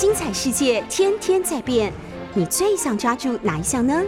[0.00, 1.92] 精彩世界天天在变，
[2.32, 4.02] 你最想抓住哪一项呢？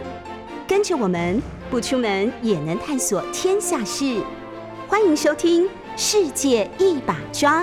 [0.67, 1.38] 跟着我们
[1.70, 4.25] 不出门也能探索天下事，
[4.89, 7.63] 欢迎收听《世界一把抓》。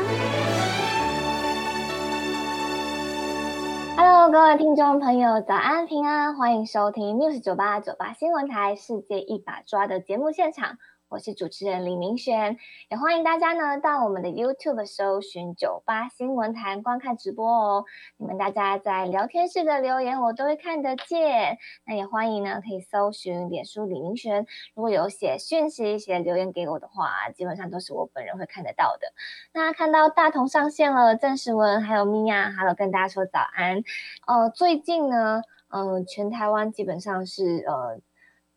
[3.97, 10.77] Hello，各位听众朋友，早安平安，欢迎收听 News 九八九八新闻台《世界一把抓》的节目现场。
[11.09, 12.55] 我是主持人李明璇，
[12.87, 17.85] 也欢迎大家呢到我们的 YouTube 搜寻九八新闻台观看直播哦。
[18.17, 21.57] 你们大家在聊天室的留言我都会看得见，
[21.87, 29.11] 那也欢迎呢可以搜寻脸书李明璇，如果有写讯息、写留言给我的话，基本上都是我本人会看得到的。
[29.51, 33.81] 那看到大同上线了，郑时文还有米娅还有跟大家说早安。
[34.27, 37.99] 呃，最近呢，嗯、全台湾基本上是呃。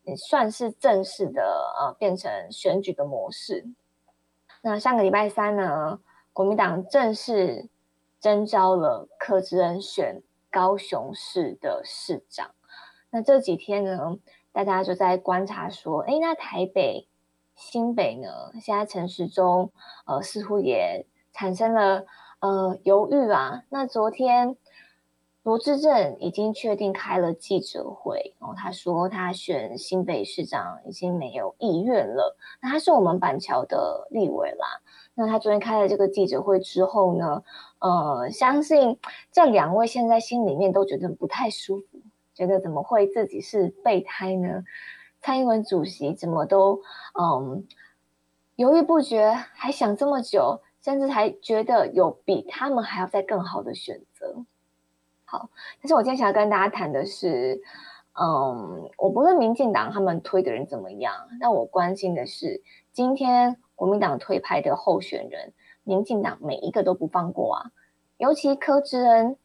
[0.05, 3.67] 也算是正式的呃变成选举的模式。
[4.63, 6.01] 那上个礼拜三呢，
[6.33, 7.69] 国民党正式
[8.21, 12.51] 征召了柯志恩选高雄市的市长。
[13.11, 14.19] 那这几天呢，
[14.53, 17.09] 大家就在观察说，哎，那台北、
[17.55, 19.73] 新北呢，现在陈时中
[20.07, 22.05] 呃似乎也产生了
[22.41, 23.65] 呃犹豫啊。
[23.69, 24.57] 那昨天。
[25.43, 32.37] 罗志正已经确定开了记者会，然后他说他选新北市长已经没有意愿了。
[32.61, 34.81] 那他是我们板桥的立委啦。
[35.15, 37.43] 那他昨天开了这个记者会之后呢，
[37.81, 38.99] 呃，相信
[39.33, 42.01] 这两位现在心里面都觉得不太舒服，
[42.35, 44.63] 觉得怎么会自己是备胎呢？
[45.21, 46.81] 蔡英文主席怎么都
[47.21, 47.67] 嗯
[48.55, 54.45] 犹豫不决，还想这么久，甚至还觉得有比他们还要再更好的选择。
[55.33, 55.49] 好，
[55.81, 57.63] 但是我今天想要跟大家谈的是，
[58.21, 67.71] 嗯，我不论民进党他们推的人怎么样，但我关心的是，今天国民党推派的候选人，民进党每一个都不放过啊。
[68.19, 69.39] 尤其柯志恩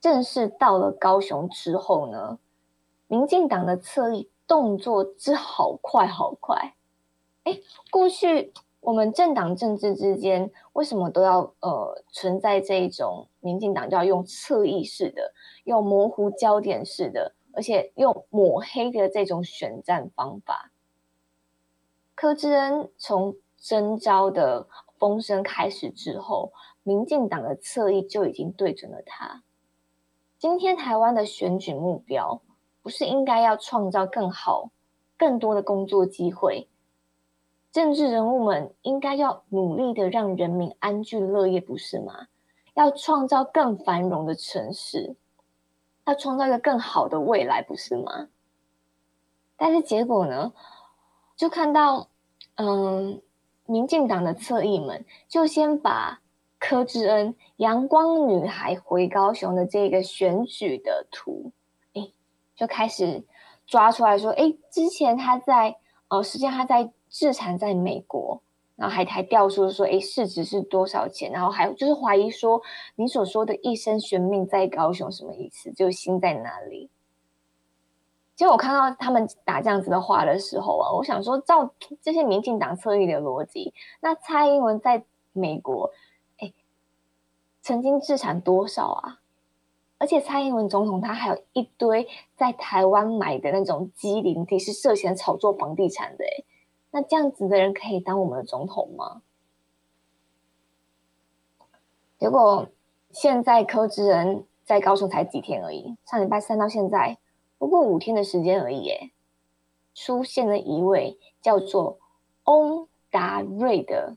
[0.00, 2.38] 正式到了高雄之后呢，
[3.08, 6.74] 民进党的侧翼动作之好快好快。
[7.42, 7.58] 哎，
[7.90, 8.52] 过去。
[8.84, 15.32] 我们政党政治之间为什么都要呃存在这一种民进党就要用侧翼式的、
[15.64, 20.70] 用模糊焦点式的，而且用抹黑的这种选战方法？
[22.14, 24.68] 柯志恩从征召的
[24.98, 26.52] 风声开始之后，
[26.82, 29.42] 民进党的侧翼就已经对准了他。
[30.38, 32.42] 今天台湾的选举目标，
[32.82, 34.70] 不是应该要创造更好、
[35.16, 36.68] 更多的工作机会？
[37.74, 42.28] 政治人物们应该要努力的让人民安居乐业，不是吗？
[42.74, 45.16] 要创造更繁荣的城市，
[46.06, 48.28] 要创造一个更好的未来，不是吗？
[49.56, 50.52] 但是结果呢？
[51.34, 52.10] 就看到，
[52.54, 53.20] 嗯，
[53.66, 56.20] 民进党的侧翼们就先把
[56.60, 61.50] 柯志恩阳光女孩回高雄的这个选举的图，
[61.94, 62.12] 哎，
[62.54, 63.24] 就开始
[63.66, 66.92] 抓出来说，哎，之前他在，呃，实际上他在。
[67.14, 68.42] 自产在美国，
[68.74, 71.30] 然后还还调出说，哎，市值是多少钱？
[71.30, 72.60] 然后还就是怀疑说，
[72.96, 75.70] 你所说的一生悬命在高雄什么意思？
[75.70, 76.90] 就心在哪里？
[78.34, 81.72] 其实我看到他们打这样子的话的时候啊，我想说，照
[82.02, 85.92] 这些民进党策略的逻辑，那蔡英文在美国，
[86.38, 86.52] 哎，
[87.62, 89.20] 曾经自产多少啊？
[89.98, 96.44] 而且蔡英文总统他还有一堆在台湾买的那种机灵地，是涉嫌炒作房地产的，哎。
[96.94, 99.22] 那这样子的人可以当我们的总统吗？
[102.16, 102.68] 结果
[103.10, 107.18] 现在柯志恩在高雄才几天而已，上礼拜三到现在
[107.58, 109.10] 不过五天的时间而已，耶，
[109.92, 111.98] 出现了一位叫做
[112.44, 114.16] 翁达瑞的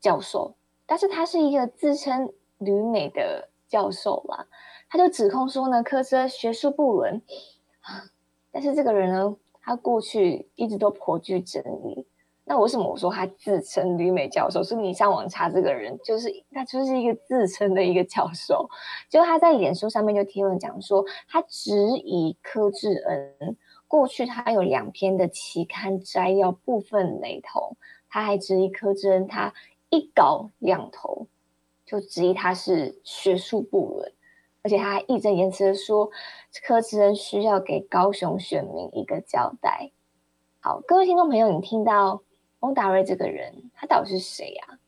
[0.00, 0.56] 教授，
[0.86, 4.48] 但是他是一个自称旅美的教授啦，
[4.90, 7.22] 他就指控说呢，柯志恩学术不伦，
[8.50, 9.36] 但是这个人呢？
[9.68, 12.06] 他过去一直都颇具争议。
[12.46, 14.62] 那为什么我说他自称旅美教授？
[14.62, 18.66] 是你上网查这个人，就是他就是一个自称的一个教授。
[19.10, 27.76] 就他在脸书上面就贴文讲说，他质疑柯志恩过去他有两篇的期刊摘要部分雷同，
[28.08, 29.52] 他还质疑柯志恩他
[29.90, 31.26] 一稿两投，
[31.84, 34.12] 就质疑他是学术不伦。
[34.68, 36.10] 而且他还义正言辞的说，
[36.62, 39.92] 柯志恩需要给高雄选民一个交代。
[40.60, 42.20] 好，各位听众朋友，你听到
[42.60, 44.78] 翁达瑞这个人，他到底是谁呀？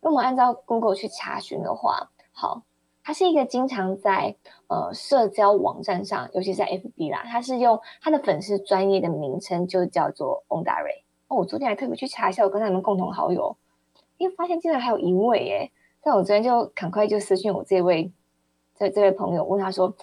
[0.00, 2.64] 如果按照 Google 去查询的话，好，
[3.04, 4.34] 他是一个经常在
[4.66, 11.04] 呃社交网站上，尤其在 FB 啦，他是用他的粉丝专业的名称就叫做翁达瑞。
[11.28, 13.56] 哦，我昨天还特别去查一下，我跟他们共同好友，
[14.16, 15.70] 因为发现竟然还有一位耶，
[16.02, 18.12] 但我昨天就赶快就私讯我这位。
[18.90, 19.94] 这位朋友问他说：“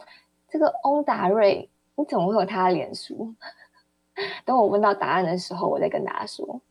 [0.49, 3.33] 这个翁达瑞，你怎么会有他的脸书？”
[4.45, 6.61] 等我问到答案的时候，我再跟大家说。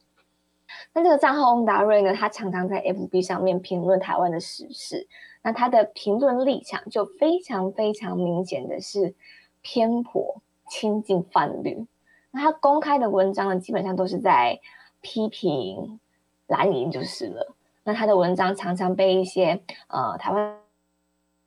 [0.93, 5.09] 那这个账号翁达瑞呢，他常常在 FB 上面评论台湾的时事。
[5.43, 9.15] 那他的评论立场就非常非常明显的是
[9.63, 11.87] 偏颇、亲近泛绿。
[12.31, 14.61] 那他公开的文章呢，基本上都是在
[15.01, 15.99] 批评
[16.47, 17.57] 蓝营就是了。
[17.85, 20.59] 那他的文章常常被一些呃台湾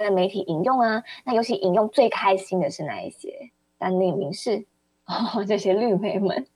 [0.04, 1.04] 的媒体引用啊。
[1.26, 3.52] 那尤其引用最开心的是哪一些？
[3.78, 4.66] 丹立名士
[5.06, 6.48] 哦，这些绿媒们。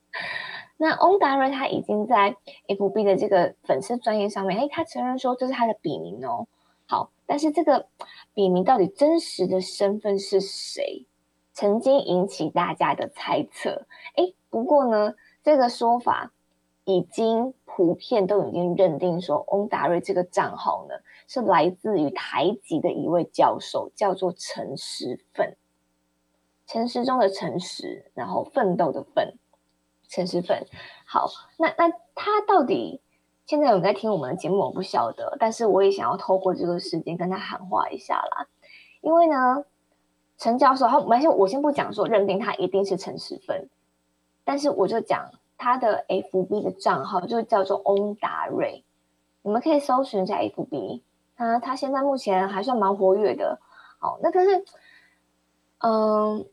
[0.78, 2.36] 那翁达瑞他已经在
[2.68, 6.48] FB 的这个粉丝专业上面，哎，他承认说这是他的笔名哦。
[6.86, 7.88] 好，但是这个
[8.34, 11.06] 笔名到底真实的身份是谁，
[11.52, 13.88] 曾经引起大家的猜测。
[14.16, 16.32] 哎，不过呢，这个说法
[16.86, 20.96] 已经普遍都已经认定说，翁达瑞这个账号呢
[21.28, 25.56] 是来自于台籍的一位教授，叫做陈时奋，
[26.66, 29.36] 陈时中的陈时，然后奋斗的奋。
[30.10, 30.66] 陈时奋，
[31.06, 31.28] 好，
[31.58, 33.02] 那那他到底
[33.46, 34.60] 现在有在听我们的节目？
[34.60, 38.48] 我不晓得，但是我也想要透过这个时间跟他喊话一下啦。
[39.02, 39.66] 因为呢，
[40.38, 43.68] 陈教授，他没先我先不讲说认定他一定是陈时奋，
[44.46, 48.86] 但是我就讲他的 FB 的账号就叫做翁达瑞，
[49.42, 51.02] 你们可以搜寻一下 FB，
[51.38, 53.60] 他他现在目前还算蛮活跃的。
[54.00, 54.66] 好，那可是，
[55.80, 56.46] 嗯，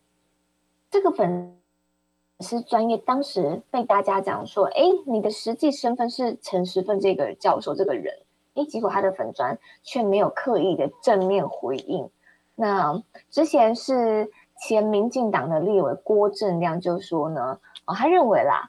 [0.91, 1.59] 这个粉。
[2.41, 8.13] 是专业，当时被大家讲说，哎，你的实际身份是陈时奋这个教授这个人，
[8.55, 12.11] 哎，结果他的粉砖却没有刻意的正面回应。
[12.57, 18.69] 那之前是前民进党的立委郭正亮就说呢，哦，他认为啦，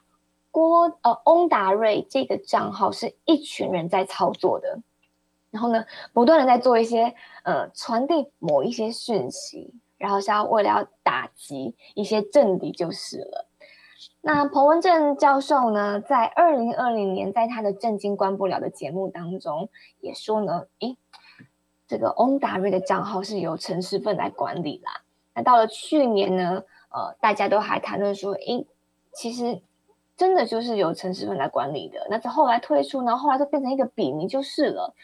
[0.52, 4.78] 郭呃翁达瑞这个账号是一群人在操作的，
[5.56, 13.48] 然后呢，不断的在做一些呃传递某一些讯息，然后是要为了要打击一些政敌就是了。
[14.20, 19.70] 那彭文正教授呢，在二零二零年，在他的《震惊关不了》的节目当中，
[20.00, 20.98] 也说呢，诶，
[21.88, 25.00] 这个翁达瑞的账号是由陈时奋来管理啦。
[25.34, 28.66] 那到了去年呢，呃，大家都还谈论说，诶，
[29.14, 29.62] 其实
[30.18, 32.06] 真的就是由陈时芬来管理的。
[32.10, 34.94] 那在后来推出呢，后来就变成一个笔名就是了。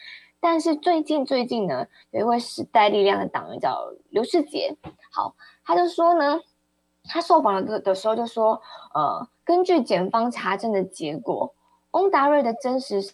[0.43, 4.75] 但是最近最近呢，有一位时代力量的党员叫刘世杰，
[5.09, 6.41] 好，他就说呢。
[7.05, 8.61] 他受访的的时候就说
[8.95, 11.53] ：“呃，根据检方查证的结果，
[11.91, 13.13] 翁达瑞的真实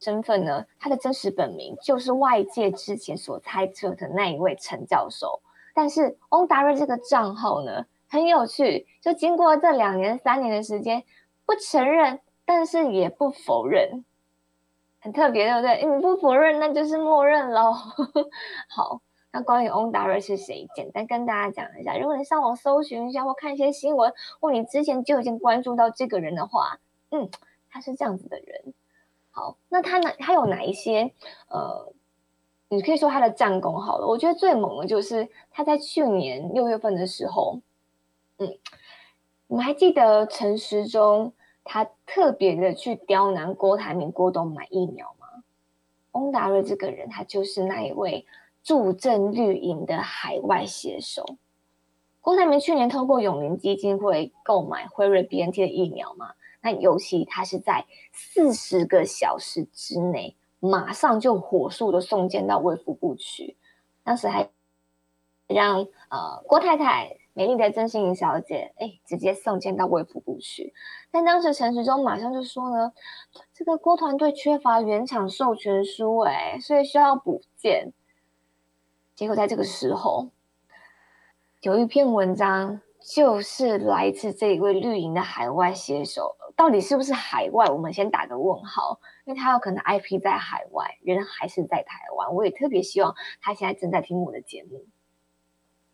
[0.00, 5.40] 身份呢，他的真实本名就是外界之前所猜测的那一位陈教授。
[5.74, 11.02] 但是翁达瑞这个账号呢，很有趣，就经过这两年、三年的时间，
[11.44, 14.04] 不承认，但是也不否认，
[15.06, 15.86] 很特别，对不对？
[15.86, 17.72] 你不否认，那就是默认喽。
[18.68, 19.00] 好。”
[19.32, 20.66] 那关于翁达瑞是谁？
[20.74, 21.98] 简单跟大家讲一下。
[21.98, 24.10] 如果你上网搜寻一下，或看一些新闻，
[24.40, 26.78] 或你之前就已经关注到这个人的话，
[27.10, 27.28] 嗯，
[27.68, 28.72] 他是这样子的人。
[29.30, 31.12] 好，那他哪他有哪一些？
[31.50, 31.92] 呃，
[32.70, 34.06] 你可以说他的战功好了。
[34.06, 37.60] 我觉得最猛的就是他在去年六月份的时候，
[38.38, 38.56] 嗯，
[39.48, 41.34] 你们还记得陈时中
[41.66, 45.42] 他特别的去刁难郭台铭、郭董买疫苗吗？
[46.12, 48.24] 翁达瑞这个人，他就是那一位。
[48.62, 51.36] 助阵绿营的海外写手，
[52.20, 56.32] 郭台铭去年通过永林基金会购买辉瑞 BNT 的疫苗嘛？
[56.62, 63.56] 那尤其他是在四十个小时之内，马上就火速的送件到卫福部去，
[64.02, 64.50] 当时还
[65.46, 70.72] 让呃郭太太美丽的曾心莹小姐哎直接送件到卫福部去，
[71.10, 72.94] 但当时陈时中马上就说呢，
[73.52, 77.92] 这个郭团队缺乏原厂授权书哎，所以需要补件。
[79.14, 80.30] 结果在这个时候，
[81.60, 87.66] 有一篇文章，就是来自这一位绿营的海外写手，到底是不是海外？
[87.66, 92.34] 我们先打个问号，因为他有可能 IP 在海外，人还是在台湾。
[92.34, 94.86] 我也特别希望他现在正在听我的节目。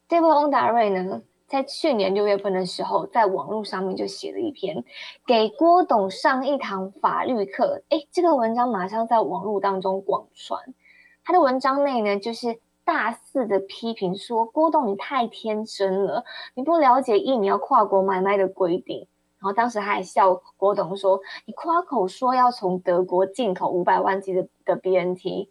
[0.06, 1.22] 这位翁达瑞呢，
[1.52, 4.82] 在去年六月份的时候，在网络上面就写了一篇
[5.26, 7.82] 给郭董上一堂法律课。
[7.90, 10.74] 哎，这个文章马上在网络当中广传。
[11.22, 12.58] 他的文章内呢，就是。
[12.84, 19.06] 大肆的批评说：“郭董，你太天真了，你不了解疫苗跨国买卖的规定。”
[19.38, 25.46] 然后当时他还笑郭董说：“你夸口说要从德国进口五百万剂的的 BNT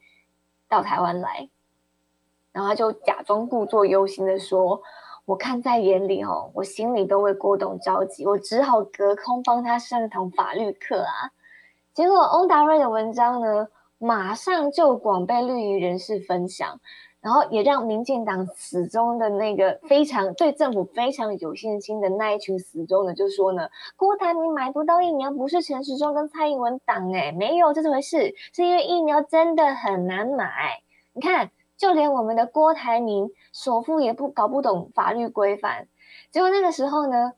[0.68, 1.50] 到台湾来。”
[2.52, 4.82] 然后他就假装故作忧心的说
[5.32, 11.32] ：“我看在眼里哦，我心里都为郭董着急，我只好隔空帮他上堂法律课啊。”
[11.96, 16.80] 结果翁达瑞的文章呢，马上就广被绿营人士分享。
[17.22, 30.82] 然后也让民进党始终的那个非常对政府非常有信心的那一群死忠的，就说呢，郭台铭买不到疫苗，不是陈时中跟蔡英文党哎，没有这回事，是因为疫苗真的很难买。
[31.14, 35.88] 你看，就连我们的郭台铭首富也不搞不懂法律规范，
[36.30, 37.34] 结果那个时候呢，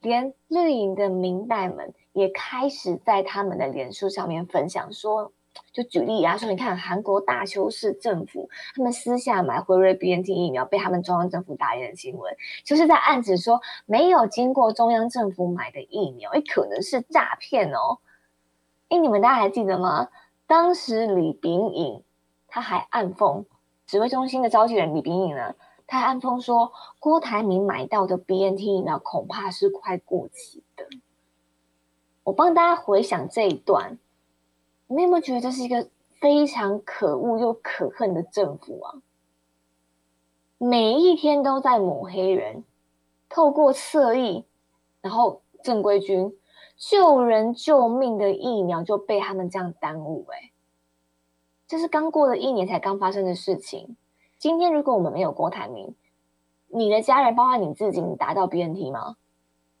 [0.00, 5.32] 连绿营的民代们也开始在他们的脸书上面分享说。
[5.70, 12.34] 就举例啊，说你看韩国大邱市政府，他们私下买辉瑞 BNT 疫苗，被他们中央政府打脸的新闻，
[12.64, 17.98] 就是在暗指说没有经过中央政府买的疫苗，哎，可能是诈骗哦。
[18.88, 20.08] 哎，你们大家还记得吗？
[20.46, 22.02] 当时李炳颖
[22.48, 23.44] 他还暗讽
[23.92, 25.54] 指挥中心的召集人李炳颖呢，
[25.86, 30.86] 他暗讽说郭台铭买到的 BNT 疫苗恐怕是快过期的。
[32.24, 33.98] 我帮大家回想这一段。
[34.86, 39.02] 你有没有觉得这是一个非常可恶又可恨的政府啊？
[40.56, 42.64] 每一天都在抹黑人，
[43.28, 44.46] 透过侧翼，
[45.02, 46.34] 然后正规军
[46.78, 50.24] 救人救命的疫苗就被他们这样耽误。
[50.30, 50.51] 哎，
[51.72, 53.96] 这是刚过了一年才刚发生的事情。
[54.36, 55.94] 今天如果我们没有郭台铭，
[56.68, 59.16] 你的家人包括你自己，你达到 BNT 吗？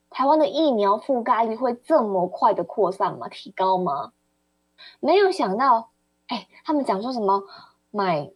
[0.08, 3.28] 台湾的疫苗覆盖率会这么快的扩散吗？
[3.28, 4.14] 提高吗？
[5.00, 5.90] 没有想到，
[6.28, 7.42] 哎，他们讲说什么
[7.90, 8.30] 买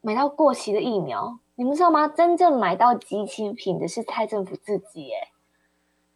[0.00, 2.08] 买到过期的疫苗，你们知道吗？
[2.08, 5.30] 真正买到集齐品的是蔡政府自己，哎，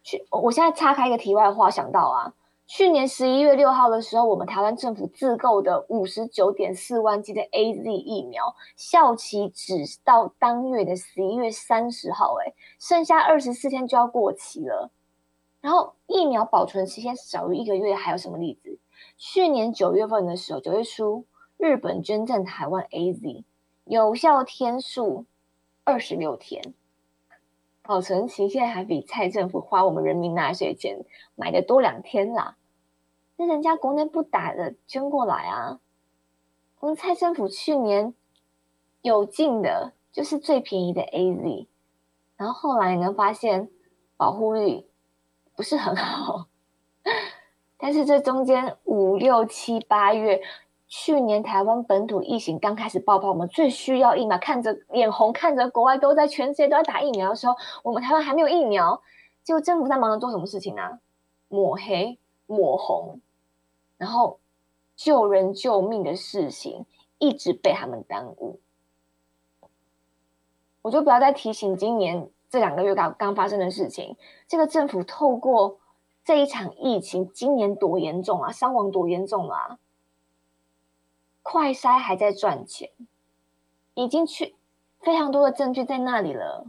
[0.03, 2.33] 去，我现在岔开一个题外话，想到啊，
[2.73, 14.89] 去年十一月六号的时候，我们台湾政府自购的五十九点四万剂的 A Z 疫苗，效期只到当月的十一月三十号，哎，剩下二十四天就要过期了。
[15.59, 18.79] 然后疫苗保存期限少于一个月，还有什么例子？
[19.17, 21.25] 去年九月份的时候，九月初，
[21.57, 23.43] 日本捐赠台湾 A Z，
[23.83, 25.25] 有效天数
[25.83, 26.73] 二十六天，
[27.83, 31.03] 保存期限还比蔡政府花我们人民纳税钱
[31.35, 32.55] 买的多两天啦。
[33.41, 35.79] 那人家国内不打的捐过来啊，
[36.79, 38.13] 我们蔡政府去年
[39.01, 41.67] 有进的就是最便宜的 A Z，
[42.37, 43.71] 然后后来呢发现
[44.15, 44.85] 保护率
[45.55, 46.45] 不是很好。
[47.79, 50.39] 但是这中间五六七八月，
[50.87, 59.01] 去年台湾本土疫情刚开始爆发，我们最需要疫苗，看着眼红，看着国外都在全世界都在打疫苗的时候，我们台湾还没有疫苗，
[59.43, 60.99] 结果政府在忙着做什么事情呢？
[61.47, 63.19] 抹黑、抹红，
[64.01, 64.39] 然后
[64.95, 66.87] 救人救命的事情
[67.19, 68.59] 一直被他们耽误。
[70.81, 74.17] 我就不要再提醒今年这两个月刚刚发生的事情，
[74.47, 75.77] 这个政府透过。
[76.23, 79.79] 这一场疫情今年多严重啊，伤亡多严重啊！
[81.41, 82.91] 快筛还在赚钱，
[83.95, 84.55] 已经去
[84.99, 86.67] 非常多的证据在那里了。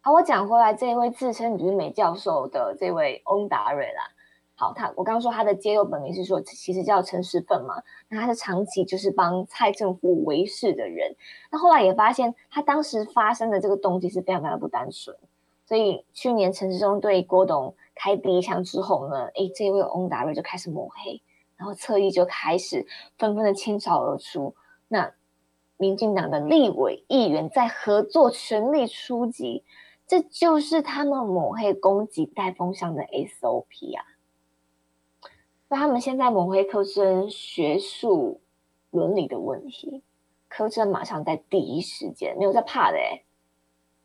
[0.00, 4.08] 好，我讲回来，这一位自称吕美教授的这位翁达瑞啦。
[4.56, 7.80] 好，他我刚刚说他的揭露本名是说，其实叫陈时奋嘛。
[8.08, 11.14] 那他是长期就是帮蔡政府维事的人。
[11.52, 15.16] 那后来也发现，他当时发生的这个动机是非常非常不单纯。
[15.64, 17.74] 所以去年陈时中对郭董。
[17.98, 21.22] 开第一枪之后呢，哎，这位翁达瑞就开始抹黑，
[21.56, 22.86] 然后侧翼就开始
[23.16, 24.54] 纷纷的倾巢而出。
[24.88, 25.14] 那
[25.78, 29.64] 民进党的立委议员在合作，全力出击，
[30.06, 34.04] 这就是他们抹黑攻击带风向的 SOP 啊。
[35.68, 38.40] 那他们现在抹黑柯震学术
[38.90, 40.02] 伦理的问题，
[40.48, 43.24] 柯震马上在第一时间没有在怕的哎，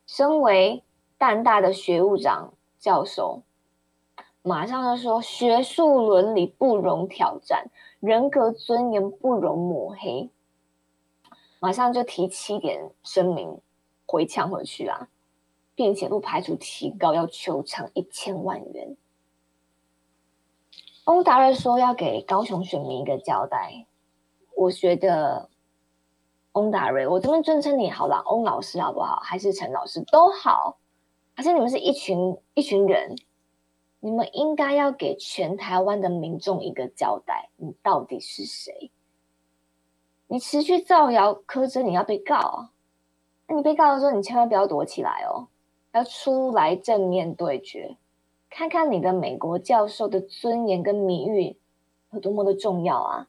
[0.06, 0.82] 身为
[1.18, 3.42] 淡大的学务长教授。
[4.42, 10.30] 马上就说学术伦理不容挑战，人格尊严不容抹黑。
[11.60, 13.60] 马上就提七点声明
[14.04, 15.08] 回呛回去啊，
[15.76, 18.96] 并且不排除提高要求偿一千万元。
[21.04, 23.86] 翁达瑞说要给高雄选民一个交代，
[24.56, 25.50] 我觉得
[26.52, 29.16] 翁达瑞，我这边尊称你好了，翁老师好不好？
[29.16, 30.78] 还是陈老师都好，
[31.34, 33.16] 还是你们是一群一群人？
[33.98, 38.92] 你们应该要给全台湾的民众一个交代，你到底是谁？
[40.28, 42.70] 你持续造谣柯真，你要被告啊。
[43.48, 45.48] 那你被告的时候，你千万不要躲起来哦，
[45.92, 47.96] 要出来正面对决，
[48.54, 51.56] 看看你的美国教授的尊严跟名誉
[52.12, 53.28] 有多么的重要啊！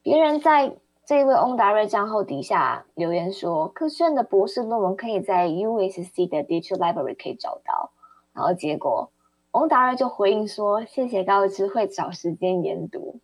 [0.00, 7.90] 别人在这一位翁达瑞账号底下留言说，柯震的博士论文可以在 USC 的 Digital Library 可以找到。
[8.32, 9.10] 然后结果，
[9.50, 13.18] 翁达瑞就回应说：“谢谢高知会找时间研读。”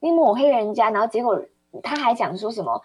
[0.00, 1.42] 你抹黑人家，然后结果
[1.82, 2.82] 他还讲说什么？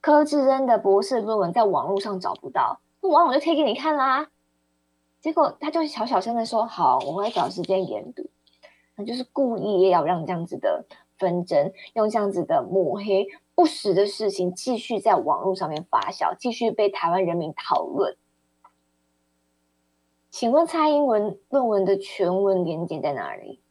[0.00, 4.28] 柯志恩的博士论文在网络上找不到，那网友就贴给你看啦。
[5.24, 8.28] 结果他就小小声的说：“好，我会找时间研读。”
[8.94, 10.84] 那就是故意要让这样子的
[11.16, 18.18] 纷争，用这样子的抹黑不实的事情继续在网络上面发酵，继续被台湾人民讨论。
[20.28, 23.62] 请问蔡英文论文的全文连接在哪里？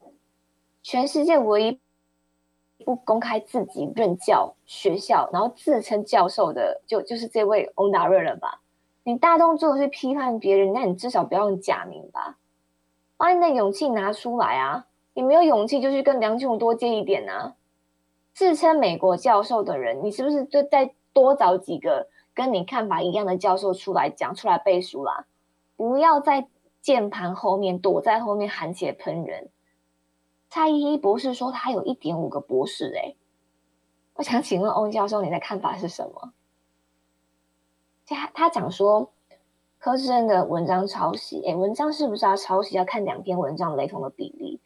[0.82, 1.80] 全世界唯一
[2.84, 8.63] 不公开自己任教学校，然后自称教授的，就就是这位翁达瑞了吧？
[9.04, 12.38] 你大动作去批判别人，那你至少不要用假名吧？
[13.18, 14.88] 把你的勇气拿出来啊！
[15.14, 17.56] 你没有勇气，就去跟梁静茹多借一点啊！
[18.34, 25.26] 自称美国教授的人，你是不是就再多找几个跟你看法一样的教授出来讲出来背书啦？
[25.76, 26.48] 不要在
[26.82, 29.50] 键盘后面躲在后面含血喷人。
[30.50, 33.16] 蔡依依博士说他有一点五个博士，哎，
[34.16, 36.34] 我想请问欧教授，你的看法是什么？
[38.06, 39.12] 他他讲说
[39.80, 42.76] 柯志恩的文章抄袭，哎，文章是不是要抄袭？
[42.76, 44.60] 要看两篇文章雷同的比例。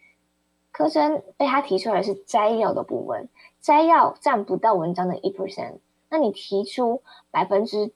[0.72, 3.30] 柯志恩被他提出来是摘要的部分，
[3.60, 5.80] 摘要占不到文章的一 percent，
[6.10, 7.02] 那你提出
[7.32, 7.92] 百分之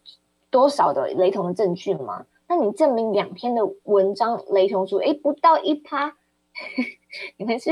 [0.49, 2.25] 多少的雷同的证据吗？
[2.47, 6.17] 那你证明两篇的文章雷同数，哎，不到一趴，
[7.37, 7.71] 你们是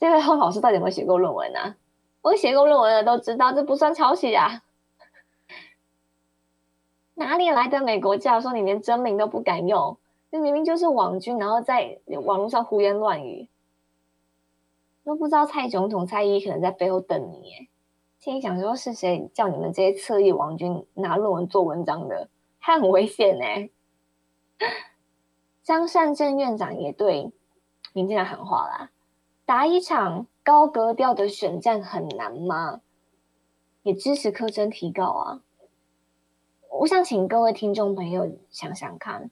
[0.00, 1.76] 这位后老师到底有没有写过论文啊？
[2.22, 4.63] 我写过论文的都知道，这不算抄袭啊！
[7.14, 8.52] 哪里来的美国教授？
[8.52, 9.96] 你连真名都不敢用，
[10.30, 13.48] 这明明就是网军，然后在网络上胡言乱语，
[15.04, 17.68] 都不知道蔡总统蔡依可能在背后等你耶。
[18.18, 22.28] 心里想说，是谁叫你们这些侧翼网军拿论文做文章的？
[22.58, 23.70] 他很危险呢。
[25.62, 27.30] 张善政院长也对
[27.92, 28.90] 民进党喊话啦：
[29.44, 32.80] 打一场高格调的选战很难吗？
[33.82, 35.40] 也支持柯真提告啊！
[36.80, 39.30] 我想请各位听众朋友想想看，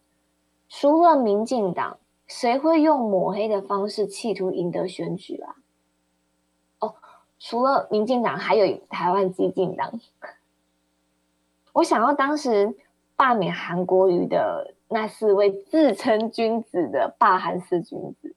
[0.69, 5.57] 除了民进党，谁会用抹黑的方式企图赢得选举啊？
[6.79, 6.95] 哦，
[7.41, 10.01] 除了民进党，还有台湾激进党。
[11.73, 12.77] 我想要当时
[13.17, 14.75] 罢免韩国瑜的。
[14.95, 18.35] 那四位自称君子的霸韩四君子，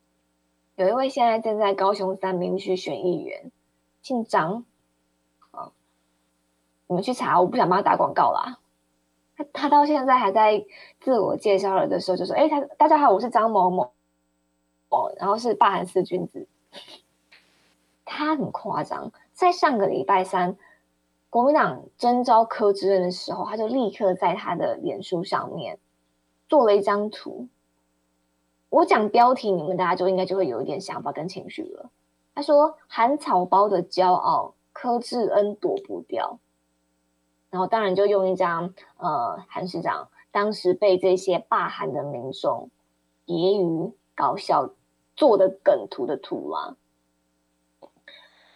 [0.78, 3.52] 有一位现在正在高雄三明区选议员，
[4.02, 4.64] 姓张，
[5.52, 5.74] 啊，
[6.88, 8.58] 你们去查，我不想帮他打广告啦。
[9.38, 10.66] 他他到现在还在
[11.00, 13.92] 自我介绍了的时候就说：“哎，他大家好，我是张某某，
[14.90, 16.48] 哦，然后是霸韩四君子。”
[18.06, 20.58] 他很夸张，在上个礼拜三，
[21.30, 25.80] 国民党征召柯志恩的时候，他就立刻在他的脸书上面。
[26.48, 27.48] 做了一张图，
[28.70, 31.90] 我讲标题，你们大家就应该就会有一点想法跟情绪了。
[32.36, 36.38] 他说：“韩草包的骄傲，柯志恩躲不掉。”
[37.56, 42.70] 然后当然就用一张呃韩市长当时被这些罢韩的民众
[43.28, 44.72] 揶揄搞笑
[45.16, 46.76] 做的梗图的图啦。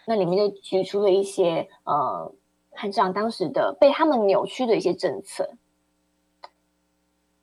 [0.05, 2.33] 那里面就举出了一些呃
[2.71, 5.51] 韩市长当时的被他们扭曲的一些政策。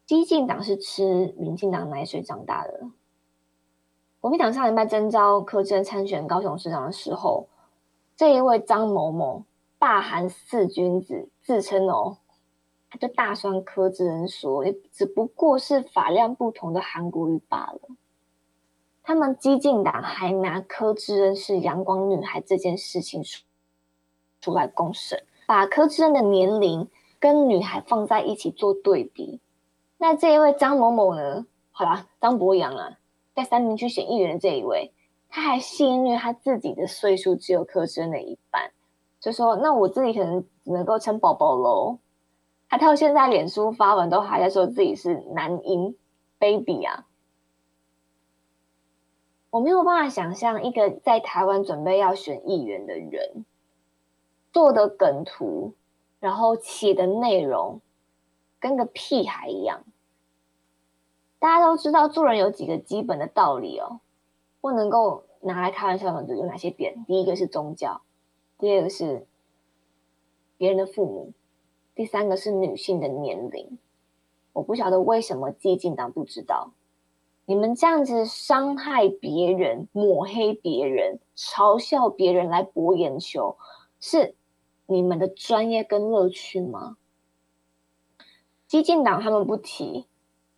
[0.04, 2.90] 激进党是吃民进党奶水长大的。
[4.20, 7.48] 国民党上礼拜征召柯志恩参选高雄市长的时候，
[8.14, 9.44] 这一位张某某
[9.78, 12.18] 霸韩四君子自称哦，
[12.90, 17.80] 他就大酸柯志恩说，也只不过是法量不同的韩国语罢了。
[19.04, 23.44] 他们激进党还拿柯志恩是阳光女孩这件事情出
[24.40, 26.88] 出来公审，把柯志恩的年龄
[27.20, 29.38] 跟女孩放在一起做对比。
[29.98, 31.46] 那这一位张某某呢？
[31.70, 32.98] 好啦，张博洋啊，
[33.36, 34.92] 在三明区选议员的这一位，
[35.28, 38.72] 他还戏虐他自己的岁数只有柯志恩的一半，
[39.26, 41.98] 就说：“那我自己可能只能够称宝宝喽。”
[42.70, 45.96] 他到现在脸书发文都还在说自己是男婴
[46.38, 47.08] baby 啊！
[49.50, 53.44] 我没有办法想象一个在台湾准备要选议员的人
[54.52, 55.74] 做的梗图，
[56.20, 57.80] 然后写的内容。
[58.60, 59.82] 跟个屁孩一样，
[61.40, 63.98] 大家都知道做人有几个基本的道理哦，
[64.60, 67.04] 不能够拿来开玩笑的有哪些点？
[67.06, 68.02] 第一个是宗教，
[68.58, 69.26] 第二个是
[70.56, 71.32] 别人的父母，
[71.94, 73.78] 第三个是女性的年龄。
[74.54, 76.72] 我不晓得为什么激进党不知道，
[77.44, 83.58] 你们这样子伤害别人、抹黑别人、嘲笑别人来博眼球，
[84.00, 84.34] 是
[84.86, 86.96] 你们的专业跟乐趣吗？
[88.66, 90.06] 激进党他们不提，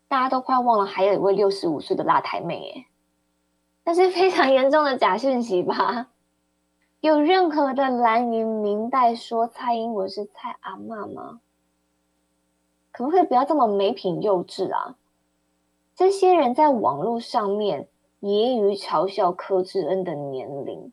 [0.07, 2.87] 大家都快忘了还有一位六十五岁的辣台妹耶，
[3.85, 6.11] 那是非常严重的假讯息吧？
[7.01, 11.41] 有任何的蓝营明代说蔡英文是蔡阿妈吗？
[12.91, 14.97] 可不可以不要这么没品幼稚啊？
[15.95, 17.87] 这些人在网络上面
[18.21, 20.93] 揶揄嘲笑柯志恩的年龄。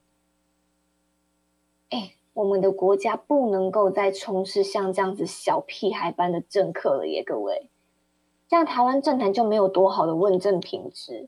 [1.90, 7.68] 哎，我们的国家不能够再充斥像这样子小屁孩般的政客了耶，各位，
[8.48, 11.28] 这样台湾政坛就没有多好的问政品质。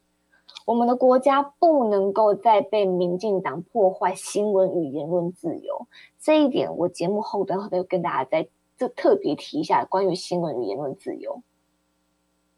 [0.68, 5.88] 我们的国家不能够再被民进党破坏新闻与言论自由，
[6.20, 11.42] 这一点我节目后端会跟大家再这特别提一下关于新闻与言论自由。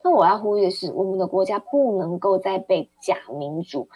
[0.03, 3.89] 那我要呼吁的是，我们的国家不能够再被假民主、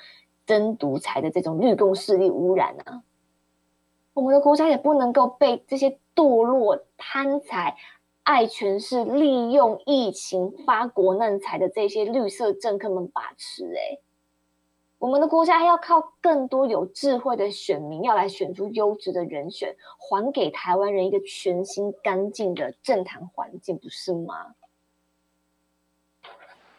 [0.45, 3.01] 真独裁的这种绿共势力污染啊！
[4.13, 7.77] 我们的国家也不能够被这些堕落、贪财。
[8.23, 13.99] 爱权是利用疫情发国难财的这些绿色政客们把持，哎，
[14.97, 24.55] 我们的国家要靠更多有智慧的选民，要来选出优质的人选，还给台湾人一个全新干净的政坛环境，不是吗？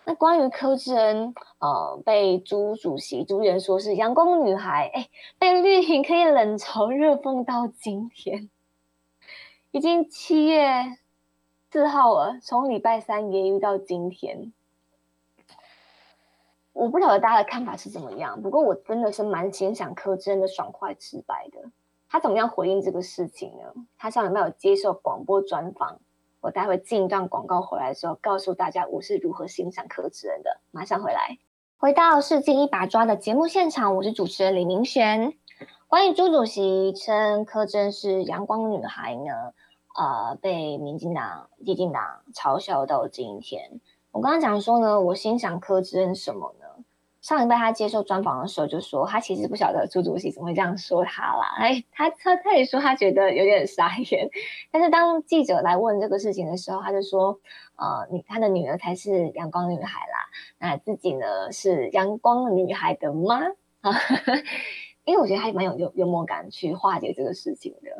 [0.07, 8.49] 那关于柯志恩，呃，被朱主席朱元说是阳光女孩，哎，被绿营可以冷嘲热讽到今天，
[9.73, 10.99] 已经七月。
[11.75, 14.53] 四号了，从礼拜三也遇到今天，
[16.73, 18.41] 我不晓得大家的看法是怎么样。
[18.41, 21.73] 不过我真的是蛮欣赏柯志恩的爽快直白的。
[22.09, 23.75] 他怎么样回应这个事情呢？
[23.99, 25.99] 他上礼拜有接受广播专访，
[26.43, 30.61] 我待会进一段广告回来的时候，告诉大家我是如何欣赏柯志恩的。
[30.71, 31.39] 马上回来，
[31.79, 35.35] 回到世界一把抓的节目现场，我是主持人李明璇。
[35.89, 39.53] 关于朱主席称柯志恩是阳光女孩呢？
[39.95, 43.81] 呃，被民进党、激进党嘲笑到今天。
[44.11, 46.67] 我刚刚讲说呢，我欣赏柯志恩什么呢？
[47.21, 51.55] 上礼拜他接受专访的时候就说，他其实不晓得朱主席怎么会这样说他啦。
[51.59, 54.29] 哎，他他他也说他觉得有点傻眼。
[54.73, 57.39] 但是当记者来问这个事情的时候，他就说，
[57.77, 60.27] 呃，你他的女儿才是阳光女孩啦，
[60.59, 63.45] 那自己呢是阳光女孩的妈
[63.81, 63.93] 啊？
[65.07, 67.94] 因为我觉得他蛮有幽幽默感去化解这个事情的。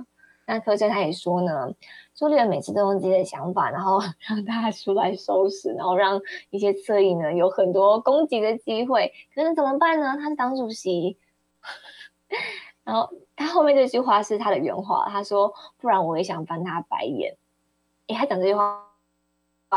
[0.47, 1.73] 那柯震他也说呢，
[2.15, 9.13] 朱立伦每次都用自己的想法，然后 让大家出来收拾，然后让一些侧翼呢有很多攻击的机会。
[9.35, 10.17] 可是怎么办呢？
[10.21, 11.17] 他是党主席，
[12.85, 17.37] 然后他后面这句话是他的原话，他说：“不然我也想翻他白眼。”
[18.09, 18.94] 哎，他讲这句话。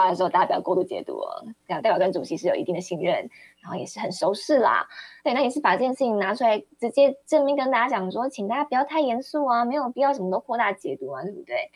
[0.09, 1.43] 的时候，大家不要过度解读哦。
[1.67, 3.29] 代表跟主席是有一定的信任，
[3.61, 4.87] 然后也是很熟识啦。
[5.23, 11.71] 对，那也是把这件事情拿出来，直接正面跟大家讲说，请大家不要太严肃啊，没有必要什么都扩大解读啊，对不对？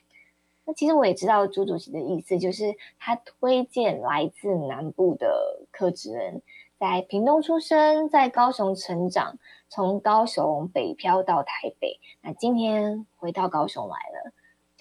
[0.64, 6.42] 那其实我也知道朱主席的意思，就是他推荐来自南部的柯志恩，
[6.80, 14.32] 在屏东出生，在高雄成长，从高雄北漂到台北，那今天回到高雄来了。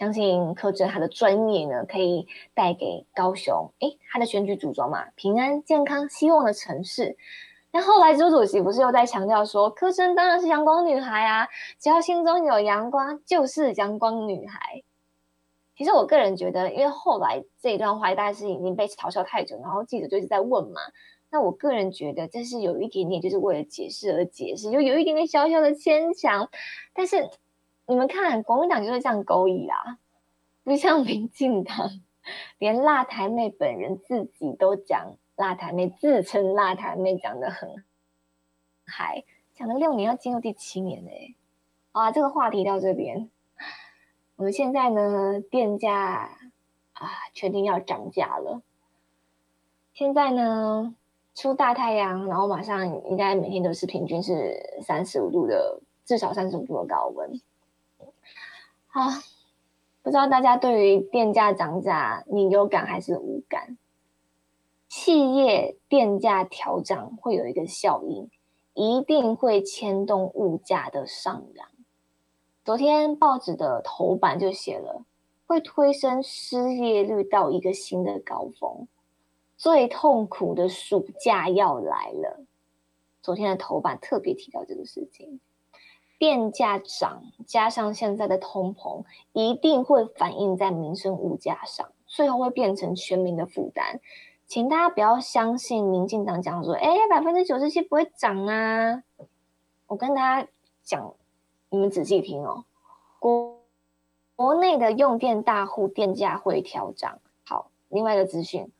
[0.00, 7.18] 相信柯震他的专业呢，可以带给高雄，诶，他的选举主张嘛，平安、健康、希望的城市。
[7.70, 11.46] 那后来朱主席不是又在强调说，柯震当然是阳光女孩啊，
[11.78, 14.82] 只要心中有阳光，就是阳光女孩。
[15.76, 20.80] 其实我个人觉得，因为后来这一段话大概是已经被嘲笑太久，然后记者就一直在问嘛。
[21.30, 26.48] 那我个人觉得，这是有一点点就是为了解释而解释，就有一点点小小的牵强，
[26.94, 27.28] 但是。
[27.90, 29.98] 你们看，国民党就是这样勾引啦，
[30.62, 31.90] 不像民进党，
[32.58, 37.84] 连辣台妹本人自己都讲辣台妹，自称辣台妹，讲的很
[38.86, 39.24] 嗨，
[39.56, 41.34] 讲了六年，要进入第七年嘞。
[41.90, 43.28] 啊，这个话题到这边，
[44.36, 46.30] 我们现在呢，电价
[46.92, 48.62] 啊，确定要涨价了。
[49.92, 50.94] 现在呢，
[51.34, 57.28] 出大太阳，然后马上应该每天都是平均是三十五度的，至少三十五度的高温。
[58.92, 59.08] 好，
[60.02, 63.78] 不知道大家对于电价涨价，你有感还是无感？
[64.88, 68.28] 企业电价调涨会有一个效应，
[68.74, 71.68] 一定会牵动物价的上扬。
[72.64, 75.04] 昨天报纸的头版就写了，
[75.46, 78.88] 会推升失业率到一个新的高峰，
[79.56, 82.44] 最痛苦的暑假要来了。
[83.22, 85.38] 昨天的头版特别提到这个事情。
[86.20, 94.00] 电价涨，加上现在的通膨，一定会反映在民生物价上，最后会变成全民的负担。
[94.46, 99.02] 请大家不要相信民进党讲说，哎，百分之九十七不会涨啊！
[99.86, 100.48] 我跟大家
[100.82, 101.14] 讲，
[101.70, 102.66] 你们仔细听哦，
[103.18, 103.62] 国
[104.36, 107.18] 国内的用电大户电价会调涨。
[107.46, 108.70] 好，另外一个资讯。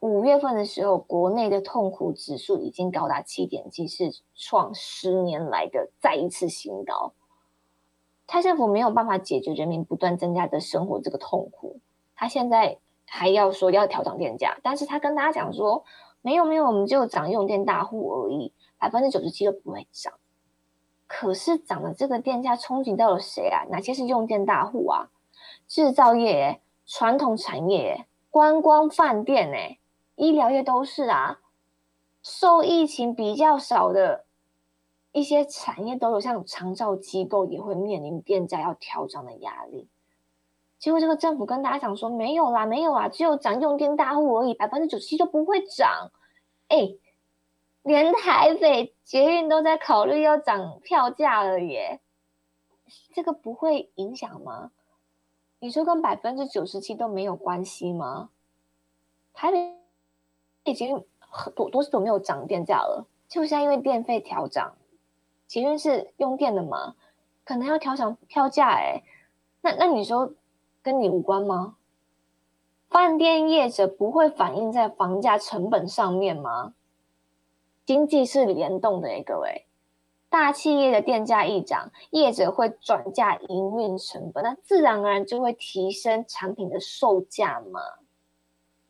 [0.00, 7.12] 五月份的时候，国内的痛苦指数已经高达七点七，是创十年来的再一次新高。
[8.26, 11.80] 蔡政府没有办法解决人民不断增加的生活这个痛苦，
[12.14, 15.84] 他现在还要说要调涨电价，但是他跟大家讲说，
[16.22, 20.12] 没有没有，我们就涨用电大户而已，百分之九十七都不会涨。
[21.06, 23.64] 可是涨的这个电价冲击到了谁啊？
[23.70, 25.10] 哪些是用电大户啊？
[25.66, 29.78] 制造业、传统产业、观光饭店、哎，
[30.18, 31.40] 医疗业都是啊。
[32.22, 34.26] 受疫情比较少的
[35.12, 39.88] 一些产业都有，像长照机构也会面临电价要调涨的压力。
[40.78, 46.12] 结果这个政府跟大家讲说，没有啦，没有啦，只有涨用电大户而已，百分之九十七都不会涨。
[46.68, 46.96] 哎。
[47.82, 52.00] 连台北捷运都在考虑要涨票价了耶，
[53.14, 54.72] 这个不会影响吗？
[55.60, 58.28] 你说跟百分之九十七都没有关系吗？
[59.32, 59.77] 台北
[60.68, 64.74] 已经很多多久没有涨电价了，就现在因为电费调涨，
[65.46, 66.94] 捷运是用电的嘛，
[67.44, 69.02] 可能要调涨票价哎，
[69.62, 70.32] 那那你说
[70.82, 71.76] 跟你无关吗？
[72.88, 76.74] 饭店业者不会反映在房价成本上面吗？
[77.84, 79.66] 经济是联动的诶，各位，
[80.30, 87.80] 大企业的电价一涨，业者会转嫁营运成本，那自然而然就会提升产品的售价嘛。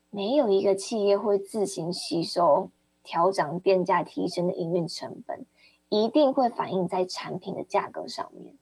[0.09, 2.69] 没有一个企业会自行吸收
[3.03, 5.45] 调整电价提升的营运成本，
[5.89, 8.55] 一定会反映在产品的价格上面。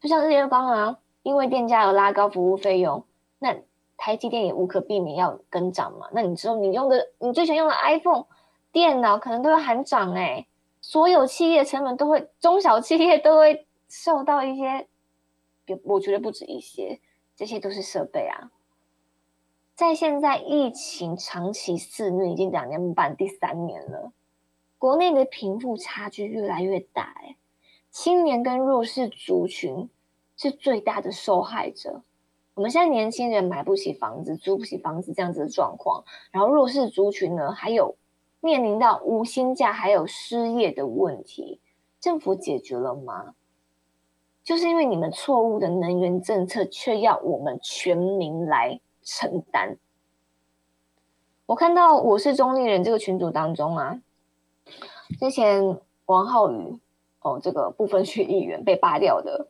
[0.00, 3.04] 就像日月光啊，因为电价而拉高服务费用，
[3.38, 3.56] 那
[3.96, 6.08] 台积电也无可避免要跟涨嘛。
[6.12, 8.24] 那你知道你用的你最喜欢用的 iPhone？
[8.72, 10.46] 电脑可能都会喊涨哎，
[10.80, 14.88] 所有企业成本都会，中小企业都会受到一些，
[15.84, 17.00] 我觉得不止一些，
[17.36, 18.50] 这些都是设备啊。
[19.74, 24.12] 在现在疫情长期肆虐，已经两年半，第三年了，
[24.78, 27.36] 国内的贫富差距越来越大哎，
[27.90, 29.88] 青年跟弱势族群
[30.36, 32.02] 是最大的受害者。
[32.54, 37.96] 我们现在年轻人买不起房子，租不起房子这样子的状况，然后弱势族群呢，还有。
[38.44, 41.60] 面临到无薪假还有失业的问题，
[42.00, 43.36] 政府解决了吗？
[44.42, 49.76] 就是因为你们错误的能源政策，却要我们全民来承担。
[51.46, 54.00] 我看到我是中立人这个群组当中啊，
[55.18, 56.78] 之前王浩宇
[57.20, 59.48] 哦，这个部分区议员被扒掉的，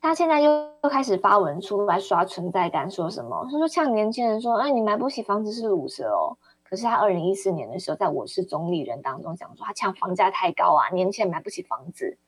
[0.00, 0.50] 他现在又
[0.82, 3.48] 又开始发文出来刷存在感，说什么？
[3.50, 6.36] 他说呛年轻人说，哎，你买不起房子是卤蛇哦。
[6.62, 12.18] 可是他二零一四年的时候，在我是中立人当中讲说，他抢房价太高啊，年轻人买不起房子。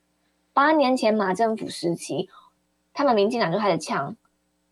[0.52, 2.28] 八年前马政府时期，
[2.92, 4.16] 他们民进党就开始呛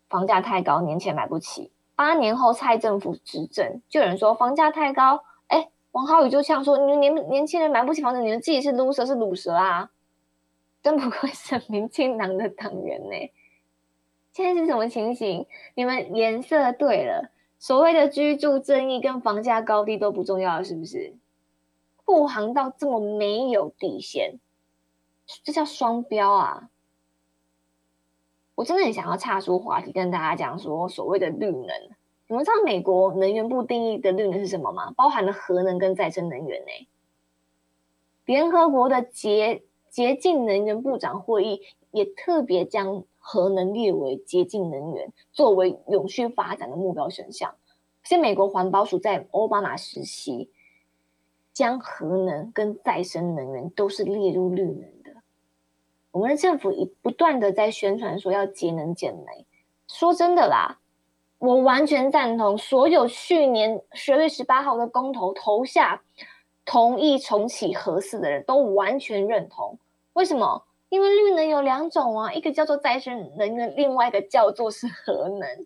[0.09, 1.71] 房价太高，年前买不起。
[1.95, 9.89] 八年后蔡政府执政，就有人说房价太高，哎，王浩宇就呛说，你们年年轻人买不起房子，你们自己是撸蛇是卤蛇啊，
[10.83, 13.31] 真不愧是民进党的党员呢。
[14.31, 15.47] 现在是什么情形？
[15.73, 17.31] 你们颜色对了。
[17.59, 21.15] 所谓的居住正义跟房价高低都不重要了，是不是？
[22.05, 24.39] 护航到这么没有底线，
[25.43, 26.69] 这叫双标啊！
[28.57, 31.67] 我真的很想要岔出话题，跟大家讲说，所谓的绿能，
[32.27, 34.91] 你们知道美国能源部定义的绿能是什么吗？
[34.97, 36.87] 包含了核能跟再生能源呢。
[38.25, 43.05] 联合国的洁洁净能源部长会议也特别将。
[43.29, 47.55] 核能列为洁净能源，作为永续发展的目标选项。
[48.01, 50.49] 现美国环保署在奥巴马时期，
[51.51, 54.85] 将核能跟再生能源都是列入绿能。
[56.17, 59.45] 我们的政府已不断的在宣传说要节能减煤。
[59.87, 60.79] 说真的啦，
[61.37, 66.01] 我完全赞同所有去年十月十八号的公投投下
[66.65, 69.77] 同意重启核四的人都完全认同。
[70.13, 70.63] 为什么？
[70.89, 75.65] 因为绿能有两种啊，一个叫做再生能源，另外一个叫做是核能。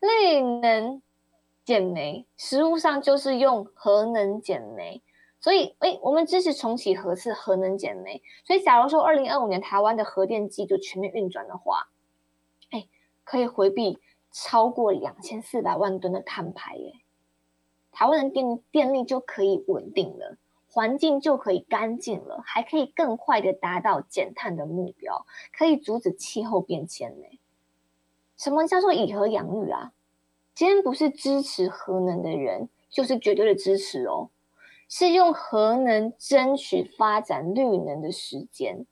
[0.00, 1.00] 绿能
[1.64, 5.00] 减煤，实物上就是用核能减煤，
[5.42, 8.22] 所以哎，我们支持重启核四，核能减煤。
[8.44, 11.88] 所以，假如说二零二五年台湾的核电机组全面运转的话，
[12.70, 12.86] 哎，
[13.24, 13.98] 可以回避
[14.30, 16.94] 超过两千四百万吨的碳排，耶，
[17.90, 20.38] 台湾的电电力就可以稳定了。
[20.74, 27.26] 环境就可以干净了，还可以更快的达到减碳的目标，可以阻止气候变迁呢。
[28.38, 29.92] 什么叫做以核养绿啊？
[30.54, 34.30] 今天不是支持核能的人，就是绝对的支持哦，
[34.94, 38.84] 是用核能争取发展绿能的时间。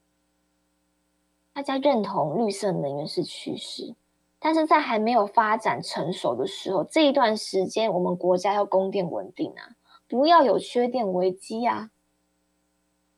[1.52, 3.94] 大家认同绿色能源是趋势，
[4.38, 9.76] 但是在还没有发展成熟的时候，这一段时间我们国家要供电稳定啊。
[10.08, 11.90] 不要有缺电危机啊！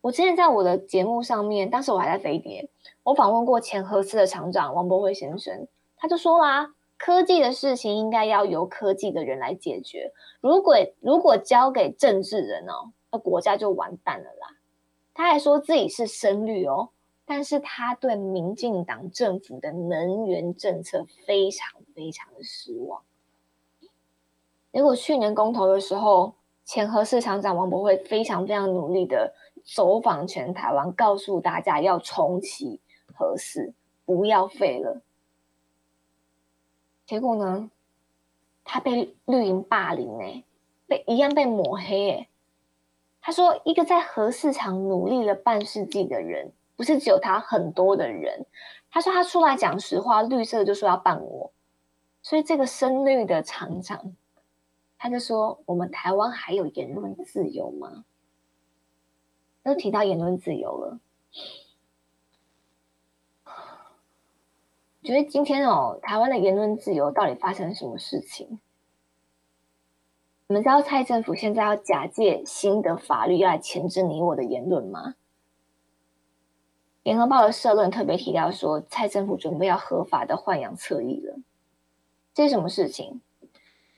[0.00, 2.68] 我之前在我的节目上面，当时我还在飞碟，
[3.04, 14.56] 我访问过前核四的厂长王博辉先生，他就说啦，科技的事情应该要由科技的人来解决，如果如果交给政治人哦，那国家就完蛋了啦。
[15.12, 16.90] 他还说自己是深绿哦，
[17.24, 23.02] 但是他对民进党政府的能源政策非常非常的失望。
[24.72, 26.34] 结果去年公投的时候，
[26.64, 29.34] 前核市厂长王博会非常非常努力的。
[29.64, 32.78] 走访全台湾，告诉大家要重启
[33.12, 35.02] 核四，不要废了。
[37.12, 37.70] 结果呢，
[38.64, 40.44] 他被绿营霸凌哎，
[40.86, 42.28] 被一样被抹黑哎。
[43.20, 48.46] 他说，一个在核市场努力了半世纪的人，不是只有他，很多的人。
[48.90, 51.52] 他说他出来讲实话，绿色就说要办我，
[52.22, 54.16] 所以这个深绿的厂长，
[54.96, 58.06] 他就说，我们台湾还有言论自由吗？
[59.62, 60.98] 都提到言论自由了，
[65.02, 68.60] 觉得今天哦，台湾的言论自由到底发生了什么事情？
[70.46, 75.14] 你们知道蔡政府现在要假借新的法律要来钳制你我的言论吗？
[77.02, 81.36] 联合报的社论特别提到说，蔡政府准备要合法的豢养侧翼了。
[82.32, 83.20] 这是什么事情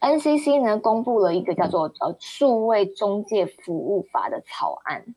[0.00, 5.14] ？NCC 呢公布了一个叫做呃数位中介服务法的草案。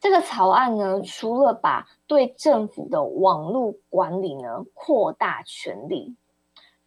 [0.00, 6.16] 这个草案呢，除了把对政府的网络管理呢扩大权力，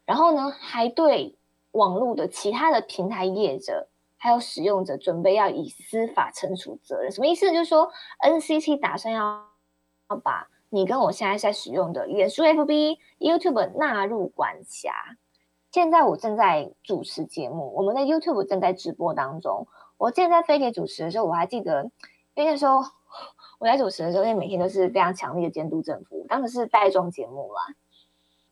[0.04, 1.38] 然后呢，还对
[1.74, 7.12] 网络的其他的平台业者还有使用者准备要以司法惩处责任。
[7.12, 7.52] 什么意思？
[7.52, 9.46] 就是说，NCC 打算要
[10.10, 14.92] 要把你跟我现在在使用的脸书、FB、YouTube 纳入管辖。
[15.72, 19.68] 现在我正在主持节目，我们的 YouTube 正在直播当中。
[19.98, 21.92] 我之前在飞碟主持的时候，我还记得，
[22.34, 22.82] 因为那时候。
[23.64, 27.74] 我在主持的时候，因为每天都是非常强烈的监督政府，当时是带状节目啦，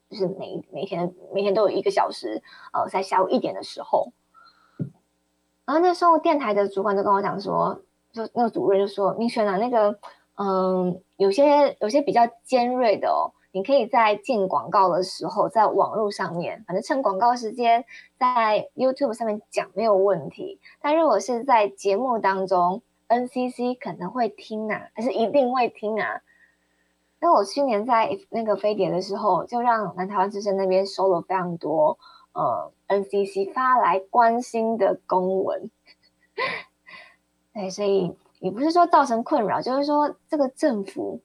[0.10, 4.14] 就是每每天每天都有一个小时，呃，在下午一点的时候，
[5.66, 7.82] 然后那时候电台的主管就跟我讲说，
[8.14, 10.00] 就那个主任就说：“明轩啊，那个，
[10.38, 17.84] 嗯，有些有些比较尖锐的哦，你可以在进广告的时候，在网络上面，反正趁广告时间，
[18.18, 26.22] 在 YouTube 上面讲没有问题，但如果是在节目当中。” NCC 可能会听啊，还是一定会听啊？
[27.20, 32.00] 那我去年在那个飞碟的时候，就让南台湾之声那边收了非常多
[32.34, 35.70] 呃 NCC 发来关心的公文。
[37.54, 41.22] 对，所以也不是说造成困扰，就是说这个政府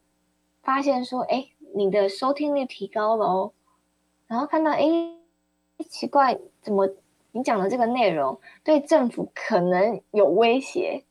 [0.63, 3.53] 发现说，哎，你的收听率提高了哦，
[4.27, 4.85] 然后看到，哎，
[5.89, 6.91] 奇怪，怎么
[7.33, 11.05] 你讲的这个内容对政府可能有威胁？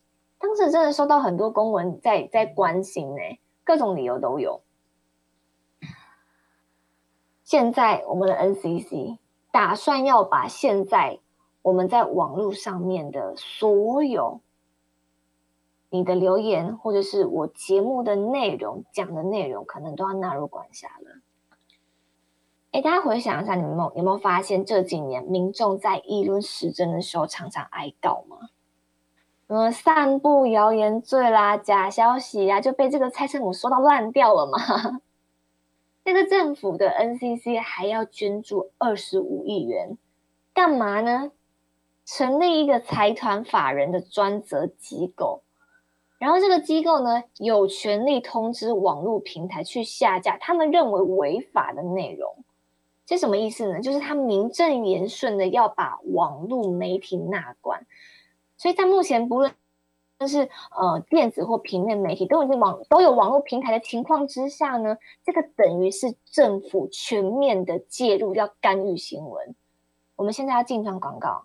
[0.46, 4.62] 当时真的收到很多公文在在关心呢，各种理由都有。
[7.44, 9.18] 现在我们的 NCC
[9.52, 11.18] 打算要把现在
[11.64, 14.42] 我们在网络上面的所有
[15.90, 21.22] 你的留言或者是我节目的内容讲的内容，可能都要纳入管辖了。
[22.72, 28.45] 哎，大家回想一下，你们有有没有发现这几年民众在议论时政的时候常常哀悼吗？
[29.48, 35.00] 嗯，散布谣言罪啦，假消息啊，就被这个蔡政府说到烂掉了嘛。
[36.04, 39.98] 这个政府的 NCC 还要捐助二十五亿元，
[40.54, 41.32] 干嘛呢？
[42.06, 45.42] 成立一个财团法人的专责机构，
[46.20, 52.44] 然后这个机构呢，有权利通知网络平台去下架他们认为违法的内容。
[53.06, 53.80] 这什么意思呢？
[53.80, 57.86] 就是他名正言顺的要把网络媒体纳管。
[58.66, 59.54] 所以在目前，不论
[60.28, 69.54] 是呃电子或平面媒体都已经网都有网络平台的情况之下呢，这个等于是政府全面的介入，要干预新闻。
[70.16, 71.44] 我们现在要进段广告，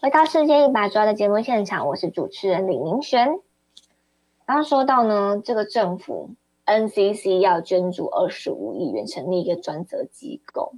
[0.00, 3.38] 回到世界一把抓的节目现场，我是主持人李明璇。
[4.44, 6.30] 刚刚说到呢，这个政府
[6.66, 10.72] NCC 要捐助二十五亿元，成立一个专责机构。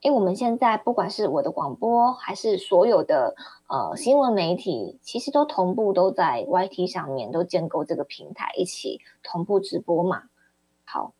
[0.00, 3.34] 因为我们现在不管是我的广播，还是所有的
[3.68, 10.24] 呃新闻媒体，其实都同步都在 YT 上面都建构这个平台，一起同步直播嘛。
[10.84, 11.14] 好，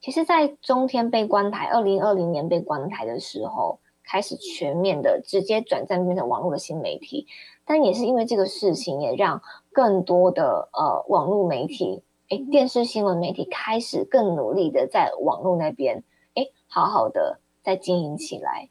[0.00, 7.26] 其实，在中天被关台，二零二零年被关台的时候，开始全面的直接转战变成网络的新媒体，
[7.64, 16.02] 但也是因为这个事情，也让更多的呃网络媒体，哎，电视新闻媒体开始更努力的在网络那边，
[16.34, 17.40] 哎，好好的。
[17.64, 18.68] 再经营起来，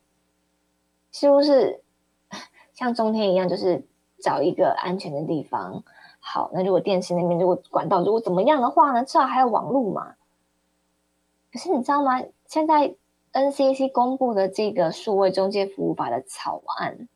[1.11, 1.82] 是不是
[2.74, 3.86] 像中天一样，就是
[4.19, 5.84] 找一个安全的地方，
[6.19, 10.15] 好，那如果电视那边如果管道如果怎么样的话呢，至少还有网络嘛。
[11.51, 12.21] 可是你知道吗？
[12.47, 12.95] 现在
[13.32, 17.07] NCC 公布的这个数位中介服务法的草案，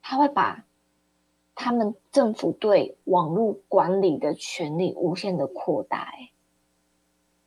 [0.00, 0.64] 他会把
[1.54, 6.12] 他们政府对网络管理的权利无限的扩大。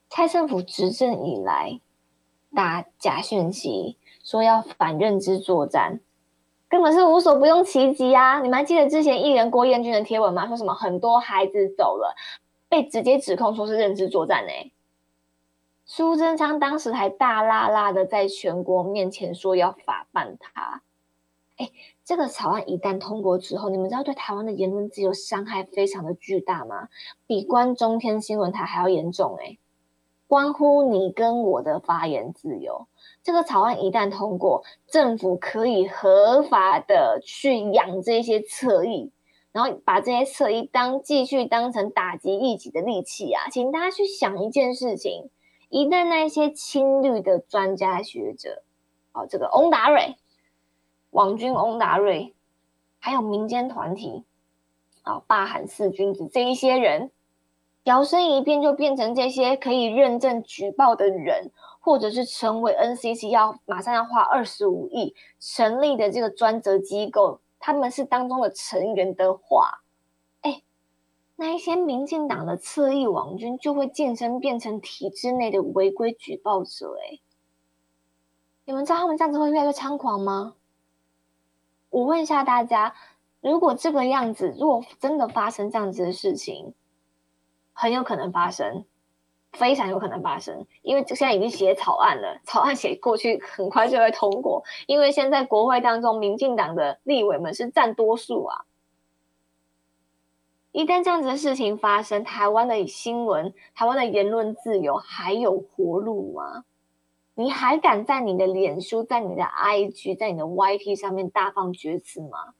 [0.10, 1.82] 蔡政府执政以来，
[2.54, 6.02] 打假讯息，说要反认知作战。
[6.68, 8.42] 根本是无所不用其极啊！
[8.42, 10.48] 你们还记得之前艺人郭彦均的贴文吗？
[10.48, 12.16] 说什么很多孩子走了，
[12.68, 14.72] 被直接指控说是认知作战呢？
[15.86, 20.82] 苏贞昌当时还大拉拉的在全国面前说要法办他。
[21.58, 21.70] 哎，
[22.04, 26.90] 这个草案一旦通过之后，你们知道对台湾的言论自由伤害非常的巨大吗？
[27.28, 29.58] 比关中天新闻台还要严重哎！
[30.28, 32.88] 关乎你跟我的发言自由。
[33.26, 39.12] 这个草案一旦通过，政府可以合法的去养这些侧翼，
[39.52, 43.50] 然后把这些侧翼当继续当成打击异己的利器啊！
[43.50, 45.32] 请大家去想一件事情：
[45.70, 48.62] 一旦那些亲绿的专家学者，
[49.12, 50.18] 哦，这个翁达瑞、
[51.10, 52.36] 王军翁达瑞，
[53.00, 54.24] 还有民间团体，
[55.02, 57.10] 啊，罢喊四君子这一些人，
[57.86, 61.50] 摇身一变就变成这些可以认证举报的人。
[61.86, 69.84] 或者是成为 NCC 要马上要花二十五亿成立的这个专责机构，他们是当中的成员的话，
[70.42, 70.64] 哎，
[71.36, 76.98] 那一些民进党的侧翼网军就会晋升变成体制内的违规举报者。
[77.04, 77.20] 哎，
[78.66, 80.56] 你们知道他们这样子会越来越猖狂吗？
[81.92, 82.96] 我问一下大家，
[83.42, 86.74] 如果这个样子，如果真的发生这样子的事情，
[87.74, 88.86] 很有可能发生。
[89.56, 94.64] 非常有可能发生，因为现在已经写草案了，草案写过去很快就会通过。
[94.86, 98.66] 因为现在国会当中，民进党的立委们是占多数啊。
[100.72, 106.66] 一旦这样子的事情发生，台湾的新闻、台湾的言论自由还有活路吗？
[107.38, 112.54] 你还敢在你的脸书、在你的 IG、在你的 YT 上面大放厥词吗？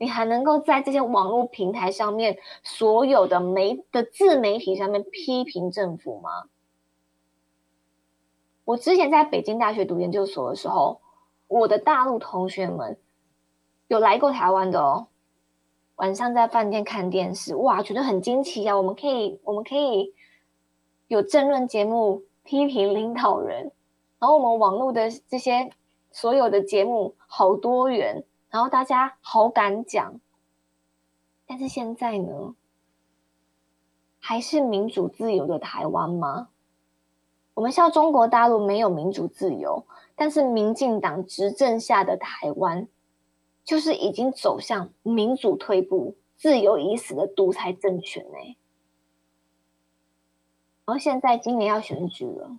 [0.00, 6.44] 你还能够在这些网络平台上面，所有的媒的自媒体上面批评政府吗？
[8.64, 11.02] 我之前在北京大学读研究所的时候，
[11.48, 12.96] 我的大陆同学们
[13.88, 15.08] 有来过台湾的哦。
[15.96, 18.74] 晚上在饭店看电视，哇，觉得很惊奇啊！
[18.74, 20.14] 我们可以，我们可以
[21.08, 23.70] 有政论节目批评领导人，
[24.18, 25.70] 然后我们网络的这些
[26.10, 28.24] 所有的节目好多元。
[28.50, 30.20] 然后大家好敢讲，
[31.46, 32.56] 但是现在呢，
[34.18, 36.48] 还是民主自由的台湾吗？
[37.54, 39.86] 我们笑中国大陆没有民主自由，
[40.16, 42.88] 但是民进党执政下的台湾，
[43.62, 48.56] 就是已经走向民主退步、自由已死的独裁政权呢。
[50.86, 52.58] 然后现在今年要选举了，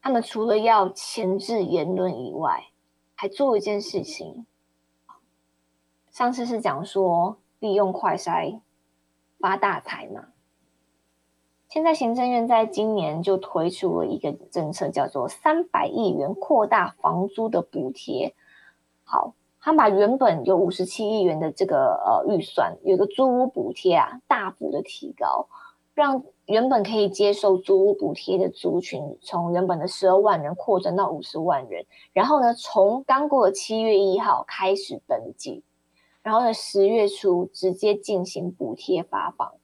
[0.00, 2.68] 他们除了要钳制言论以外，
[3.14, 4.46] 还做一件事情，
[6.10, 8.60] 上次是讲说利用快筛
[9.38, 10.26] 发大财嘛。
[11.68, 18.34] 现在行政院在今年就推出了一个政策，叫做三百亿元扩大房租的补贴。
[19.02, 25.48] 好，他把原本有五十七亿元的这个呃预算，有个租屋补贴啊，大幅的提高，
[25.94, 31.86] 让原本可以接受租屋补贴的族群，从原本的十二万人扩增到五十万人。
[32.12, 35.62] 然后呢，从刚过的七月一号开始登记，
[36.22, 39.54] 然后呢，十月初直接进行补贴发放，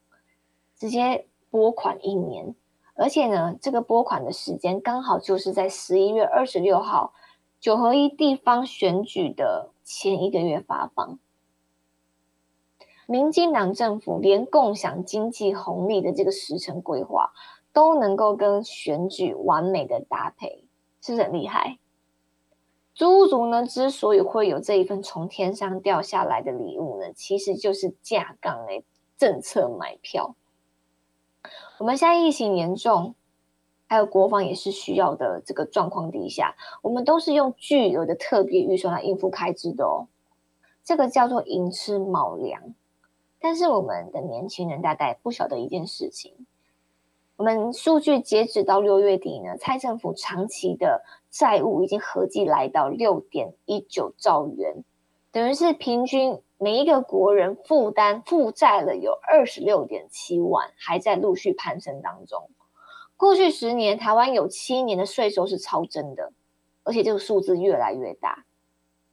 [0.74, 2.54] 直接拨款一年。
[2.94, 7.12] 而且呢，这个拨款的时间刚好就是在十一月二十六号
[7.58, 11.18] 九合一地方选举的前一个月发放。
[13.10, 17.32] 民进党政府连共享经济红利的这个时程规划
[17.72, 20.64] 都能够跟选举完美的搭配，
[21.00, 21.80] 是不是很厉害？
[22.94, 28.84] 租屋族呢，之所以会有这一份从天上掉下来的礼物呢，其实就是架杠诶
[29.18, 30.36] 政策买票。
[31.78, 33.16] 我们现在疫情严重，
[33.88, 40.06] 还有国防也是需要的这个状况底下，我们都是用巨额的特别预算来应付开支的哦。
[40.84, 42.72] 这个叫做寅吃卯粮。
[43.40, 46.46] 但是我们的年轻人大概不晓得一件事情，
[47.36, 54.84] 我们数据截止到六月底呢，蔡政府长期的债务已经合计来到六点一九兆元，
[55.32, 62.50] 等于是平均每一个国人负担负债了有二十六点七万，还在陆续攀升当中。
[63.16, 66.32] 过去十年，台湾有七年的税收是超增的，
[66.84, 68.44] 而且这个数字越来越大。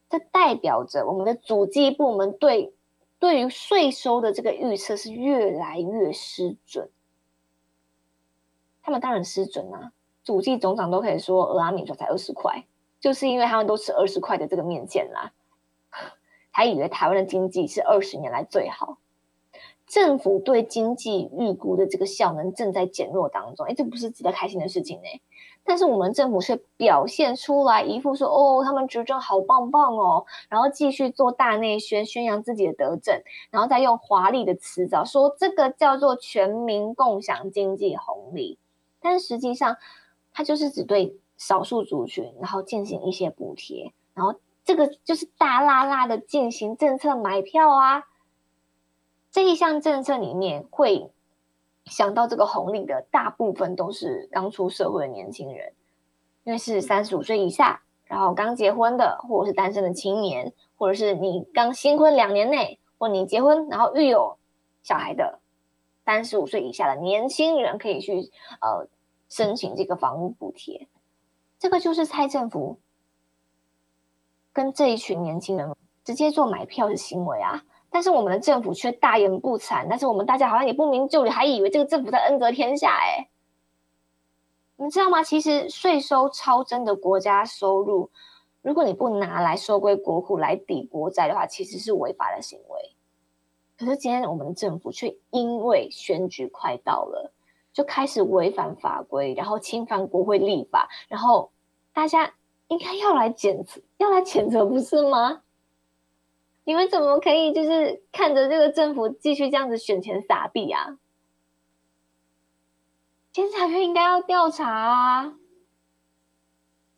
[0.10, 2.74] 这代表着我们的主计部门对
[3.20, 6.90] 对于税收的这个预测是越来越失准。
[8.82, 9.92] 他们当然失准啊，
[10.24, 12.66] 主计总长都可以说俄阿米索才二十块，
[13.00, 15.34] 就是因为他们都吃二十块的这个面线啦，
[16.52, 19.00] 还以为台湾的经济是二十年来最好。
[19.86, 25.08] 政府对经济预估的这个效能正在减弱当中，哎，这不是值得开心的事情呢。
[25.70, 38.58] 但是我们政府却表现出来一副说哦，他们执政好棒棒哦，然后继续做大内宣，宣扬自己的德政，然后再用华丽的辞藻说这个叫做全民共享经济红利，
[39.02, 39.76] 但实际上
[40.32, 48.06] 它就是只对少数族群，然后进行一些补贴，然后这个就是大拉拉的进行政策买票啊，
[49.30, 51.12] 这一项政策里面会。
[51.90, 55.74] 想到这个红利的大部分都是刚出社会的年轻人，
[56.44, 64.38] 因为是三十五岁以下，然后刚结婚的，或者是单身的青年，或者是你刚新婚两年内，或你结婚然后育有
[64.84, 65.40] 小孩的
[66.06, 68.32] 三十五岁以下的年轻人，可以去
[68.62, 68.88] 呃
[69.30, 70.88] 申请这个房屋补贴。
[71.60, 72.80] 这个就是蔡政府
[74.54, 77.64] 跟这一群年轻人直接做买票的行为啊。
[77.90, 82.90] 但是我们的政府却大言不惭，但是我们大家好像也不明就里，还以为这个政府在恩泽天下。
[82.90, 83.30] 哎，
[84.76, 85.24] 你知道吗？
[85.24, 88.12] 其实税收超征的国家收入，
[88.62, 92.94] 如果你不拿来收归国库来抵国债的话，其实是违法的行为。
[93.80, 97.32] 可是今天我们的政府却因为选举快到了，
[97.72, 101.52] 就开始违反法规，然后侵犯国会立法，然后
[101.94, 102.34] 大家
[102.68, 105.42] 应该要来谴责，要来谴责，不是吗？
[106.68, 110.98] 你们怎么可以就是看着这个政府继续这样子选钱撒币啊？
[113.32, 115.38] 监察院应该要调查啊！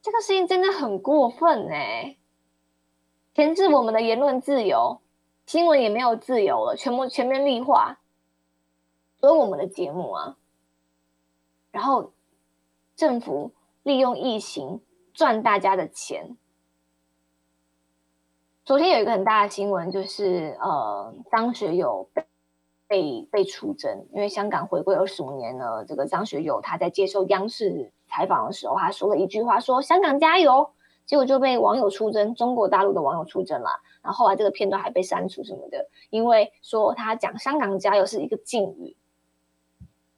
[0.02, 2.18] 这个事情真的很过分哎！
[3.36, 5.02] 钳制我们的言论自由，
[5.46, 8.00] 新闻也没有自由了，全部全面立化，
[9.20, 10.38] 所有我们的节目啊，
[11.70, 12.12] 然后
[12.96, 13.52] 政府
[13.84, 14.82] 利用疫情
[15.14, 16.36] 赚大家的钱。
[18.70, 22.24] 昨天有一个很大的新闻，就是呃，张学友被
[22.88, 25.84] 被被出征，因为香港回归二十五年了。
[25.84, 30.70] 这个张学友他在接受央视采访的时候，他说了一句话，说“香港加油”，
[31.08, 33.82] 结果就被网友出征，中国大陆的网友出征了。
[34.04, 38.96] 然后后来这个片段还被删除什么的，因为说他讲“香港加油”是一个禁语。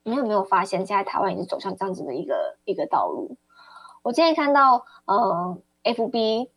[0.03, 3.37] 你有没有发现，现在台湾已经走向这样子的一个一个道路？
[4.03, 6.49] 我今天看到，嗯，FB。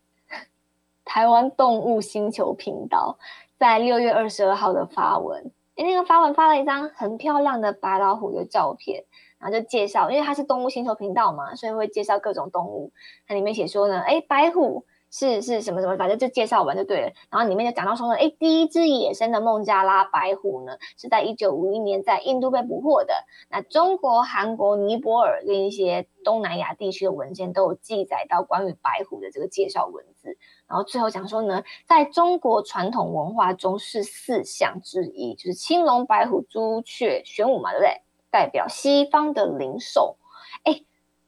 [1.04, 3.18] 台湾动物星球频道
[3.58, 9.04] 在六月二十二号的发文，哎，那个发文发了一张很漂亮的白老虎的照片，
[9.38, 12.92] 然后就介绍，因为它是动物星球频道嘛，所以会介绍各种动物。
[13.26, 14.84] 它里面写说呢，哎，白虎。
[15.16, 17.12] 是是什么什么，反正就介绍完就对了。
[17.30, 23.14] 然后里面就讲到说呢，哎，第一只野生的孟加拉白虎呢，是在一九五一年在印度被捕获的。
[23.48, 30.33] 那中国、韩国、尼泊尔跟一些东南亚地区的文件都有记载到关于白虎的这个介绍文字。
[30.66, 38.00] 然后最后讲说呢，在中国传统文化中是四象之一，就是青龙、白虎、朱雀、玄武嘛，对不对？
[38.30, 40.16] 代表西方的灵兽。
[40.64, 40.82] 哎，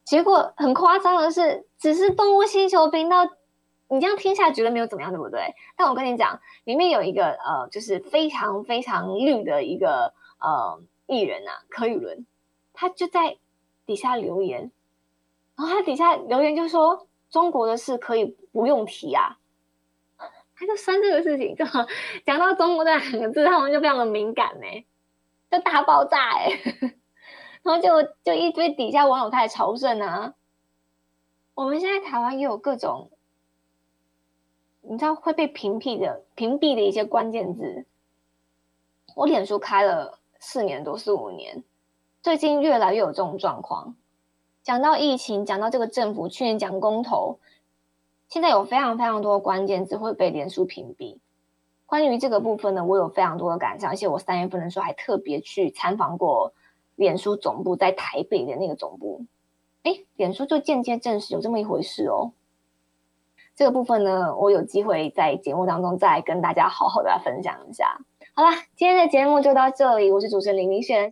[0.05, 3.29] 结果很夸张的是，只是动物星球频道。
[3.89, 5.55] 你这样听下来觉得没有怎么样，对不对？
[5.77, 12.27] 但我跟你讲，里面有一个呃，就是非常非常绿的一个呃艺人啊，柯宇伦，
[12.73, 13.37] 他就在
[13.87, 14.73] 底下留言，
[15.55, 19.39] 然后他底下留言就说：“中国的事可以不用提啊。”
[20.59, 21.65] 他就删这个事情，就
[22.25, 24.87] 讲到中国这两个字，他们就非常的敏感呢，
[25.51, 26.51] 就大爆炸哎，
[27.63, 30.35] 然后就就一堆底下网友开始朝圣啊。
[31.55, 33.11] 我们现在台湾也有各种。
[34.89, 37.85] 你知道会被屏蔽的屏蔽的一些关键字，
[39.17, 41.65] 我脸书开了四年多四五年，
[42.23, 43.97] 最近越来越有这种状况。
[44.67, 47.39] 讲到疫情，讲到这个政府，去年讲公投，
[48.29, 51.19] 现在有非常非常多关键字会被脸书屏蔽。
[51.87, 56.53] 关于这个部分呢，我有非常多的感想，而且我三月份的时候还特别去参访过
[56.97, 59.25] 脸书总部在台北的那个总部，
[59.85, 62.33] 哎，脸书就间接证实有这么一回事哦。
[63.55, 68.01] 这个部分呢，我有机会在节目当中再跟大家好好的分享一下。
[68.35, 71.05] 好啦，今天的节目就到这里，我是主持人林明轩。